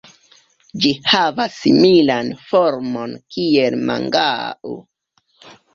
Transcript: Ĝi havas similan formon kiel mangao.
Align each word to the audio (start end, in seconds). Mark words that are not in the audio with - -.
Ĝi 0.85 0.93
havas 1.11 1.59
similan 1.67 2.33
formon 2.49 3.17
kiel 3.37 3.81
mangao. 3.89 4.77